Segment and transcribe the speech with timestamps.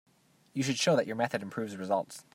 [0.53, 2.25] You should show that your method improves results.